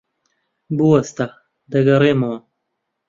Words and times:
بوەستە. 0.77 1.25
دەگەڕێمەوە. 1.71 2.37